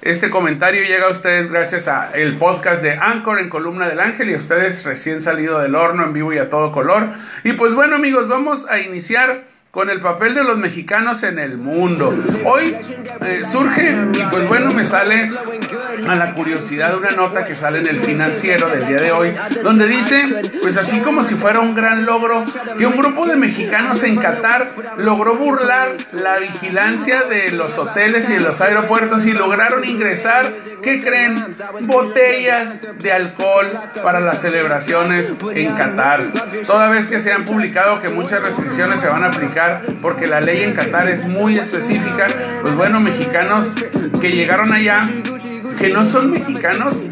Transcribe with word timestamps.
Este 0.00 0.30
comentario 0.30 0.82
llega 0.84 1.06
a 1.06 1.10
ustedes 1.10 1.50
gracias 1.50 1.88
a 1.88 2.12
el 2.12 2.36
podcast 2.36 2.82
de 2.82 2.92
Anchor 2.92 3.40
en 3.40 3.48
Columna 3.48 3.88
del 3.88 4.00
Ángel 4.00 4.30
y 4.30 4.36
ustedes 4.36 4.84
recién 4.84 5.20
salido 5.20 5.58
del 5.58 5.74
horno 5.74 6.04
en 6.04 6.12
vivo 6.12 6.32
y 6.32 6.38
a 6.38 6.50
todo 6.50 6.72
color. 6.72 7.10
Y 7.44 7.54
pues 7.54 7.74
bueno 7.74 7.96
amigos, 7.96 8.28
vamos 8.28 8.68
a 8.68 8.78
iniciar 8.78 9.44
con 9.70 9.90
el 9.90 10.00
papel 10.00 10.34
de 10.34 10.44
los 10.44 10.56
mexicanos 10.56 11.22
en 11.22 11.38
el 11.38 11.58
mundo. 11.58 12.10
Hoy 12.46 12.74
eh, 13.20 13.42
surge, 13.44 13.96
y 14.12 14.22
pues 14.30 14.48
bueno, 14.48 14.72
me 14.72 14.84
sale 14.84 15.30
a 16.08 16.14
la 16.16 16.32
curiosidad 16.32 16.96
una 16.96 17.10
nota 17.10 17.44
que 17.44 17.54
sale 17.54 17.80
en 17.80 17.86
el 17.86 18.00
financiero 18.00 18.68
del 18.68 18.86
día 18.86 18.96
de 18.96 19.12
hoy, 19.12 19.34
donde 19.62 19.86
dice, 19.86 20.24
pues 20.62 20.78
así 20.78 21.00
como 21.00 21.22
si 21.22 21.34
fuera 21.34 21.60
un 21.60 21.74
gran 21.74 22.06
logro, 22.06 22.46
que 22.78 22.86
un 22.86 22.96
grupo 22.96 23.26
de 23.26 23.36
mexicanos 23.36 24.02
en 24.04 24.16
Qatar 24.16 24.70
logró 24.96 25.36
burlar 25.36 25.96
la 26.12 26.38
vigilancia 26.38 27.22
de 27.22 27.50
los 27.50 27.76
hoteles 27.78 28.28
y 28.30 28.34
de 28.34 28.40
los 28.40 28.60
aeropuertos 28.60 29.26
y 29.26 29.32
lograron 29.32 29.84
ingresar, 29.84 30.54
¿qué 30.82 31.02
creen? 31.02 31.44
Botellas 31.82 32.80
de 32.98 33.12
alcohol 33.12 33.78
para 34.02 34.20
las 34.20 34.40
celebraciones 34.40 35.36
en 35.52 35.74
Qatar. 35.74 36.24
Toda 36.66 36.88
vez 36.88 37.06
que 37.08 37.20
se 37.20 37.32
han 37.32 37.44
publicado 37.44 38.00
que 38.00 38.08
muchas 38.08 38.42
restricciones 38.42 39.00
se 39.00 39.08
van 39.08 39.24
a 39.24 39.28
aplicar, 39.28 39.57
porque 40.02 40.26
la 40.26 40.40
ley 40.40 40.62
en 40.62 40.74
Qatar 40.74 41.08
es 41.08 41.26
muy 41.26 41.58
específica. 41.58 42.28
Pues 42.62 42.74
bueno, 42.74 43.00
mexicanos 43.00 43.72
que 44.20 44.32
llegaron 44.32 44.72
allá, 44.72 45.08
que 45.78 45.88
no 45.88 46.04
son 46.04 46.30
mexicanos 46.30 47.02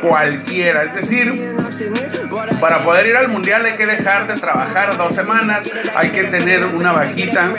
cualquiera. 0.00 0.84
Es 0.84 0.94
decir, 0.94 1.54
para 2.60 2.82
poder 2.82 3.06
ir 3.06 3.16
al 3.16 3.28
mundial 3.28 3.64
hay 3.64 3.74
que 3.74 3.86
dejar 3.86 4.26
de 4.26 4.40
trabajar 4.40 4.96
dos 4.96 5.14
semanas, 5.14 5.68
hay 5.96 6.10
que 6.10 6.24
tener 6.24 6.64
una 6.66 6.92
vaquita 6.92 7.52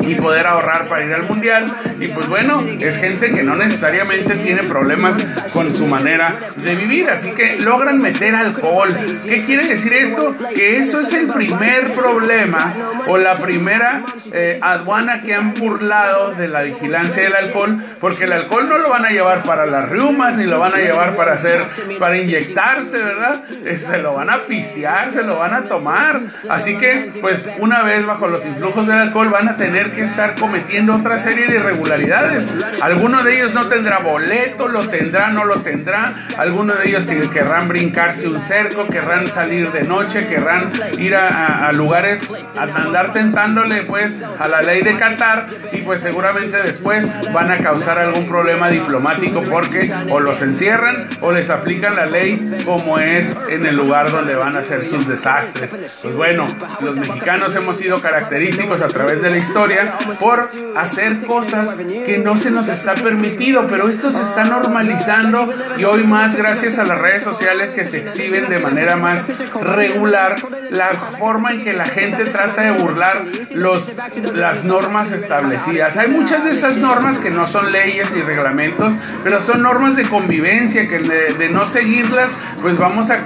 y 0.00 0.14
poder 0.16 0.46
ahorrar 0.46 0.88
para 0.88 1.04
ir 1.04 1.12
al 1.12 1.24
mundial. 1.24 1.72
Y 1.98 2.08
pues 2.08 2.28
bueno, 2.28 2.62
es 2.80 2.98
gente 2.98 3.32
que 3.32 3.42
no 3.42 3.54
necesariamente 3.54 4.34
tiene 4.36 4.62
problemas 4.62 5.16
con 5.52 5.72
su 5.72 5.86
manera 5.86 6.34
de 6.56 6.74
vivir, 6.74 7.10
así 7.10 7.32
que 7.32 7.58
logran 7.58 7.98
meter 7.98 8.34
alcohol. 8.34 8.96
¿Qué 9.24 9.44
quiere 9.44 9.68
decir 9.68 9.92
esto? 9.92 10.34
Que 10.54 10.78
eso 10.78 11.00
es 11.00 11.12
el 11.12 11.28
primer 11.28 11.92
problema 11.94 12.74
o 13.06 13.18
la 13.18 13.36
primera 13.36 14.04
eh, 14.32 14.58
aduana 14.60 15.20
que 15.20 15.34
han 15.34 15.54
burlado 15.54 16.32
de 16.32 16.48
la 16.48 16.62
vigilancia 16.62 17.22
del 17.22 17.34
alcohol, 17.34 17.78
porque 18.00 18.24
el 18.24 18.32
alcohol 18.32 18.68
no 18.68 18.78
lo 18.78 18.90
van 18.90 19.06
a 19.06 19.10
llevar 19.10 19.31
para 19.40 19.66
las 19.66 19.88
riumas 19.88 20.36
ni 20.36 20.44
lo 20.44 20.58
van 20.58 20.74
a 20.74 20.78
llevar 20.78 21.14
para 21.14 21.32
hacer, 21.32 21.64
para 21.98 22.18
inyectarse, 22.18 22.98
¿verdad? 22.98 23.44
Eh, 23.64 23.76
se 23.76 23.98
lo 23.98 24.14
van 24.14 24.30
a 24.30 24.46
pistear, 24.46 25.10
se 25.10 25.22
lo 25.22 25.38
van 25.38 25.54
a 25.54 25.62
tomar. 25.62 26.20
Así 26.48 26.76
que, 26.76 27.10
pues 27.20 27.48
una 27.58 27.82
vez 27.82 28.06
bajo 28.06 28.28
los 28.28 28.44
influjos 28.44 28.86
del 28.86 28.98
alcohol 28.98 29.30
van 29.30 29.48
a 29.48 29.56
tener 29.56 29.92
que 29.92 30.02
estar 30.02 30.34
cometiendo 30.34 30.96
otra 30.96 31.18
serie 31.18 31.46
de 31.46 31.56
irregularidades. 31.56 32.48
Alguno 32.80 33.22
de 33.22 33.36
ellos 33.36 33.54
no 33.54 33.68
tendrá 33.68 33.98
boleto, 33.98 34.68
lo 34.68 34.88
tendrá, 34.88 35.28
no 35.30 35.44
lo 35.44 35.62
tendrá. 35.62 36.12
Algunos 36.36 36.78
de 36.78 36.88
ellos 36.88 37.06
que 37.06 37.28
querrán 37.30 37.68
brincarse 37.68 38.28
un 38.28 38.40
cerco, 38.40 38.86
querrán 38.88 39.30
salir 39.30 39.70
de 39.72 39.84
noche, 39.84 40.26
querrán 40.26 40.70
ir 40.98 41.14
a, 41.14 41.70
lugares 41.72 42.20
a 42.56 42.62
andar 42.62 43.12
tentándole 43.12 43.82
pues 43.82 44.20
a 44.38 44.48
la 44.48 44.62
ley 44.62 44.82
de 44.82 44.96
Qatar 44.96 45.46
y 45.72 45.82
pues 45.82 46.00
seguramente 46.00 46.62
después 46.62 47.08
van 47.32 47.50
a 47.50 47.58
causar 47.58 47.98
algún 47.98 48.26
problema 48.28 48.68
diplomático 48.68 49.21
porque 49.30 49.92
o 50.10 50.20
los 50.20 50.42
encierran 50.42 51.08
o 51.20 51.32
les 51.32 51.50
aplican 51.50 51.96
la 51.96 52.06
ley 52.06 52.62
como 52.64 52.98
es 52.98 53.36
en 53.48 53.66
el 53.66 53.76
lugar 53.76 54.10
donde 54.10 54.34
van 54.34 54.56
a 54.56 54.60
hacer 54.60 54.86
sus 54.86 55.06
desastres. 55.06 55.70
Pues 56.02 56.16
bueno, 56.16 56.46
los 56.80 56.96
mexicanos 56.96 57.54
hemos 57.56 57.76
sido 57.76 58.00
característicos 58.00 58.82
a 58.82 58.88
través 58.88 59.22
de 59.22 59.30
la 59.30 59.38
historia 59.38 59.94
por 60.18 60.50
hacer 60.76 61.20
cosas 61.26 61.76
que 61.76 62.18
no 62.18 62.36
se 62.36 62.50
nos 62.50 62.68
está 62.68 62.94
permitido, 62.94 63.66
pero 63.68 63.88
esto 63.88 64.10
se 64.10 64.22
está 64.22 64.44
normalizando 64.44 65.48
y 65.76 65.84
hoy 65.84 66.04
más 66.04 66.36
gracias 66.36 66.78
a 66.78 66.84
las 66.84 66.98
redes 66.98 67.22
sociales 67.22 67.70
que 67.70 67.84
se 67.84 67.98
exhiben 67.98 68.48
de 68.48 68.58
manera 68.58 68.96
más 68.96 69.28
regular 69.60 70.36
la 70.70 70.88
forma 71.18 71.52
en 71.52 71.64
que 71.64 71.72
la 71.72 71.86
gente 71.86 72.24
trata 72.24 72.62
de 72.62 72.70
burlar 72.72 73.24
los, 73.50 73.92
las 74.34 74.64
normas 74.64 75.12
establecidas. 75.12 75.96
Hay 75.96 76.08
muchas 76.08 76.44
de 76.44 76.52
esas 76.52 76.76
normas 76.76 77.18
que 77.18 77.30
no 77.30 77.46
son 77.46 77.72
leyes 77.72 78.10
ni 78.12 78.22
reglamentos, 78.22 78.94
pero 79.22 79.40
son 79.40 79.62
normas 79.62 79.96
de 79.96 80.04
convivencia 80.08 80.88
que 80.88 80.98
de, 80.98 81.48
no 81.48 81.66
seguirlas, 81.66 82.38
pues 82.60 82.78
vamos 82.78 83.10
a, 83.10 83.24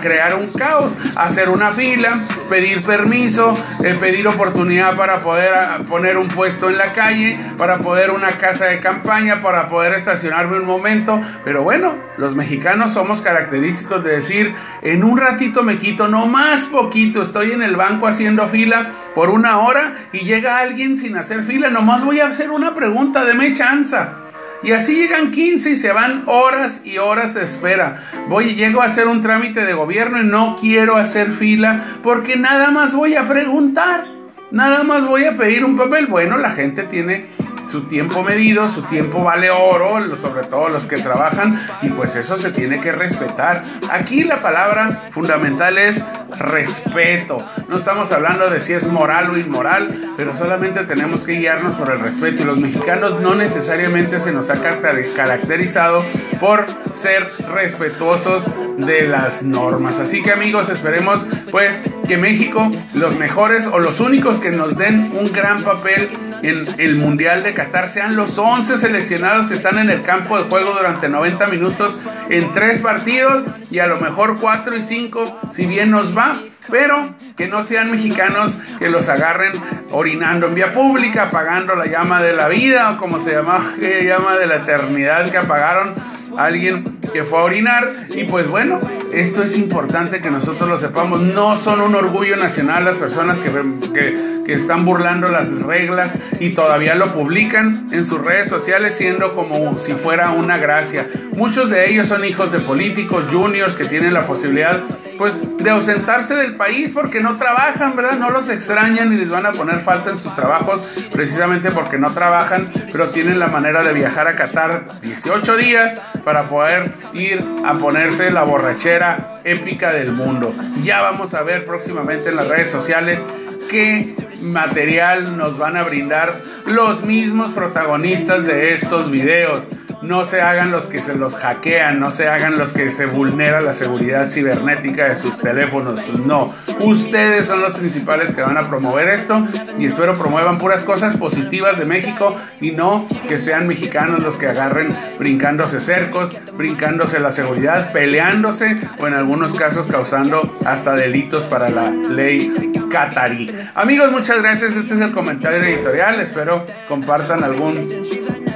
crear 0.00 0.34
un 0.34 0.48
caos, 0.52 0.96
hacer 1.16 1.48
una 1.48 1.70
fila, 1.70 2.18
pedir 2.48 2.82
permiso, 2.82 3.56
eh, 3.84 3.96
pedir 3.98 4.26
oportunidad 4.26 4.96
para 4.96 5.20
poder 5.20 5.52
poner 5.88 6.16
un 6.16 6.28
puesto 6.28 6.68
en 6.68 6.78
la 6.78 6.92
calle, 6.92 7.38
para 7.56 7.78
poder 7.78 8.10
una 8.10 8.32
casa 8.32 8.66
de 8.66 8.80
campaña, 8.80 9.40
para 9.40 9.68
poder 9.68 9.94
estacionarme 9.94 10.58
un 10.58 10.66
momento. 10.66 11.20
Pero 11.44 11.62
bueno, 11.62 11.94
los 12.16 12.34
mexicanos 12.34 12.92
somos 12.92 13.20
característicos 13.20 14.02
de 14.02 14.10
decir, 14.12 14.54
en 14.82 15.04
un 15.04 15.18
ratito 15.18 15.62
me 15.62 15.78
quito, 15.78 16.08
no 16.08 16.26
más 16.26 16.66
poquito, 16.66 17.22
estoy 17.22 17.52
en 17.52 17.62
el 17.62 17.76
banco 17.76 18.06
haciendo 18.06 18.48
fila 18.48 18.90
por 19.14 19.30
una 19.30 19.58
hora 19.58 19.94
y 20.12 20.20
llega 20.20 20.58
alguien 20.58 20.96
sin 20.96 21.16
hacer 21.16 21.42
fila, 21.42 21.70
nomás 21.70 22.04
voy 22.04 22.20
a 22.20 22.28
hacer 22.28 22.50
una 22.50 22.74
pregunta, 22.74 23.24
deme 23.24 23.52
chanza. 23.52 24.14
Y 24.62 24.72
así 24.72 24.96
llegan 24.96 25.30
15 25.30 25.70
y 25.70 25.76
se 25.76 25.92
van 25.92 26.24
horas 26.26 26.84
y 26.84 26.98
horas 26.98 27.34
de 27.34 27.44
espera. 27.44 28.02
Voy 28.28 28.54
llego 28.54 28.82
a 28.82 28.86
hacer 28.86 29.06
un 29.06 29.22
trámite 29.22 29.64
de 29.64 29.72
gobierno 29.72 30.20
y 30.20 30.26
no 30.26 30.56
quiero 30.60 30.96
hacer 30.96 31.30
fila 31.30 31.84
porque 32.02 32.36
nada 32.36 32.70
más 32.70 32.94
voy 32.94 33.14
a 33.14 33.28
preguntar. 33.28 34.04
Nada 34.50 34.82
más 34.82 35.06
voy 35.06 35.24
a 35.24 35.36
pedir 35.36 35.64
un 35.64 35.76
papel. 35.76 36.06
Bueno, 36.06 36.38
la 36.38 36.50
gente 36.50 36.84
tiene 36.84 37.26
su 37.70 37.82
tiempo 37.82 38.22
medido, 38.22 38.68
su 38.68 38.82
tiempo 38.82 39.22
vale 39.22 39.50
oro, 39.50 40.16
sobre 40.16 40.46
todo 40.46 40.68
los 40.68 40.86
que 40.86 40.96
trabajan, 40.98 41.60
y 41.82 41.90
pues 41.90 42.16
eso 42.16 42.36
se 42.36 42.50
tiene 42.50 42.80
que 42.80 42.92
respetar. 42.92 43.62
Aquí 43.90 44.24
la 44.24 44.36
palabra 44.36 45.02
fundamental 45.10 45.76
es 45.76 46.02
respeto. 46.36 47.38
No 47.68 47.76
estamos 47.76 48.12
hablando 48.12 48.50
de 48.50 48.60
si 48.60 48.72
es 48.72 48.86
moral 48.86 49.30
o 49.30 49.36
inmoral, 49.36 50.12
pero 50.16 50.34
solamente 50.34 50.84
tenemos 50.84 51.24
que 51.24 51.32
guiarnos 51.32 51.74
por 51.76 51.90
el 51.90 52.00
respeto. 52.00 52.42
Y 52.42 52.46
los 52.46 52.58
mexicanos 52.58 53.20
no 53.20 53.34
necesariamente 53.34 54.20
se 54.20 54.32
nos 54.32 54.50
ha 54.50 54.60
caracterizado 54.60 56.04
por 56.40 56.66
ser 56.94 57.30
respetuosos 57.52 58.50
de 58.76 59.08
las 59.08 59.42
normas. 59.42 59.98
Así 60.00 60.22
que 60.22 60.32
amigos, 60.32 60.68
esperemos 60.68 61.26
pues 61.50 61.82
que 62.06 62.16
México, 62.16 62.70
los 62.94 63.16
mejores 63.16 63.66
o 63.66 63.78
los 63.78 64.00
únicos 64.00 64.40
que 64.40 64.50
nos 64.50 64.76
den 64.76 65.12
un 65.18 65.32
gran 65.32 65.62
papel 65.62 66.10
en 66.42 66.66
el 66.78 66.96
Mundial 66.96 67.42
de 67.42 67.54
Qatar 67.54 67.88
sean 67.88 68.16
los 68.16 68.38
11 68.38 68.78
seleccionados 68.78 69.46
que 69.46 69.54
están 69.54 69.78
en 69.78 69.90
el 69.90 70.02
campo 70.02 70.38
de 70.38 70.48
juego 70.48 70.72
durante 70.72 71.08
90 71.08 71.46
minutos 71.48 72.00
en 72.30 72.52
tres 72.52 72.80
partidos 72.80 73.44
y 73.70 73.78
a 73.78 73.86
lo 73.86 73.98
mejor 73.98 74.38
4 74.40 74.76
y 74.76 74.82
5 74.82 75.40
si 75.50 75.66
bien 75.66 75.90
nos 75.90 76.16
va 76.16 76.40
pero 76.70 77.14
que 77.36 77.48
no 77.48 77.62
sean 77.62 77.90
mexicanos 77.90 78.58
que 78.78 78.88
los 78.88 79.08
agarren 79.08 79.52
orinando 79.90 80.48
en 80.48 80.54
vía 80.54 80.72
pública, 80.72 81.24
apagando 81.24 81.74
la 81.74 81.86
llama 81.86 82.22
de 82.22 82.34
la 82.34 82.48
vida 82.48 82.90
o 82.90 82.98
como 82.98 83.18
se 83.18 83.32
llama, 83.32 83.74
llama 84.04 84.36
de 84.36 84.46
la 84.46 84.56
eternidad 84.56 85.30
que 85.30 85.38
apagaron 85.38 85.94
alguien 86.36 86.98
que 87.12 87.22
fue 87.24 87.38
a 87.38 87.44
orinar. 87.44 88.06
Y 88.14 88.24
pues 88.24 88.48
bueno, 88.48 88.80
esto 89.12 89.42
es 89.42 89.56
importante 89.56 90.20
que 90.20 90.30
nosotros 90.30 90.68
lo 90.68 90.78
sepamos. 90.78 91.20
No 91.20 91.56
son 91.56 91.80
un 91.80 91.94
orgullo 91.94 92.36
nacional 92.36 92.84
las 92.84 92.98
personas 92.98 93.40
que, 93.40 93.50
que, 93.92 94.42
que 94.44 94.52
están 94.52 94.84
burlando 94.84 95.28
las 95.28 95.50
reglas 95.50 96.14
y 96.40 96.50
todavía 96.50 96.94
lo 96.94 97.12
publican 97.12 97.88
en 97.92 98.04
sus 98.04 98.20
redes 98.20 98.48
sociales 98.48 98.94
siendo 98.94 99.34
como 99.34 99.78
si 99.78 99.94
fuera 99.94 100.30
una 100.30 100.58
gracia. 100.58 101.06
Muchos 101.32 101.70
de 101.70 101.90
ellos 101.90 102.08
son 102.08 102.24
hijos 102.24 102.52
de 102.52 102.60
políticos, 102.60 103.24
juniors 103.30 103.76
que 103.76 103.84
tienen 103.84 104.14
la 104.14 104.26
posibilidad 104.26 104.82
pues 105.18 105.42
de 105.58 105.68
ausentarse 105.70 106.34
del 106.36 106.54
país 106.54 106.92
porque 106.94 107.20
no 107.20 107.36
trabajan, 107.36 107.94
¿verdad? 107.96 108.18
No 108.18 108.30
los 108.30 108.48
extrañan 108.48 109.12
y 109.12 109.16
les 109.16 109.28
van 109.28 109.44
a 109.44 109.52
poner 109.52 109.80
falta 109.80 110.10
en 110.10 110.16
sus 110.16 110.34
trabajos 110.34 110.82
precisamente 111.12 111.72
porque 111.72 111.98
no 111.98 112.14
trabajan, 112.14 112.68
pero 112.92 113.08
tienen 113.08 113.38
la 113.38 113.48
manera 113.48 113.82
de 113.82 113.92
viajar 113.92 114.28
a 114.28 114.36
Qatar 114.36 115.00
18 115.02 115.56
días 115.56 116.00
para 116.28 116.46
poder 116.46 116.92
ir 117.14 117.42
a 117.64 117.72
ponerse 117.78 118.30
la 118.30 118.42
borrachera 118.42 119.40
épica 119.44 119.94
del 119.94 120.12
mundo. 120.12 120.54
Ya 120.82 121.00
vamos 121.00 121.32
a 121.32 121.42
ver 121.42 121.64
próximamente 121.64 122.28
en 122.28 122.36
las 122.36 122.46
redes 122.46 122.70
sociales 122.70 123.26
qué 123.70 124.14
material 124.42 125.38
nos 125.38 125.56
van 125.56 125.78
a 125.78 125.84
brindar 125.84 126.38
los 126.66 127.02
mismos 127.02 127.52
protagonistas 127.52 128.44
de 128.44 128.74
estos 128.74 129.10
videos. 129.10 129.70
No 130.02 130.24
se 130.24 130.40
hagan 130.40 130.70
los 130.70 130.86
que 130.86 131.00
se 131.00 131.14
los 131.14 131.34
hackean, 131.36 131.98
no 131.98 132.10
se 132.10 132.28
hagan 132.28 132.58
los 132.58 132.72
que 132.72 132.90
se 132.90 133.06
vulnera 133.06 133.60
la 133.60 133.74
seguridad 133.74 134.30
cibernética 134.30 135.08
de 135.08 135.16
sus 135.16 135.38
teléfonos. 135.38 136.00
No, 136.24 136.54
ustedes 136.80 137.46
son 137.46 137.62
los 137.62 137.76
principales 137.76 138.34
que 138.34 138.42
van 138.42 138.56
a 138.56 138.68
promover 138.68 139.08
esto 139.08 139.46
y 139.78 139.86
espero 139.86 140.16
promuevan 140.16 140.58
puras 140.58 140.84
cosas 140.84 141.16
positivas 141.16 141.78
de 141.78 141.84
México 141.84 142.36
y 142.60 142.72
no 142.72 143.06
que 143.28 143.38
sean 143.38 143.66
mexicanos 143.66 144.20
los 144.20 144.36
que 144.36 144.46
agarren 144.46 144.96
brincándose 145.18 145.80
cercos, 145.80 146.36
brincándose 146.54 147.18
la 147.18 147.30
seguridad, 147.30 147.92
peleándose 147.92 148.76
o 148.98 149.06
en 149.06 149.14
algunos 149.14 149.54
casos 149.54 149.86
causando 149.86 150.52
hasta 150.64 150.94
delitos 150.94 151.44
para 151.46 151.70
la 151.70 151.90
ley 151.90 152.72
catarí. 152.90 153.54
Amigos, 153.74 154.10
muchas 154.10 154.42
gracias. 154.42 154.76
Este 154.76 154.94
es 154.94 155.00
el 155.00 155.12
comentario 155.12 155.58
editorial. 155.62 156.20
Espero 156.20 156.64
compartan 156.88 157.44
algún 157.44 157.88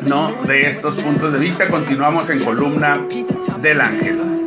no 0.03 0.33
de 0.47 0.67
estos 0.67 0.97
puntos 0.97 1.32
de 1.33 1.39
vista. 1.39 1.69
Continuamos 1.69 2.31
en 2.31 2.45
columna 2.45 3.01
del 3.61 3.81
ángel. 3.81 4.42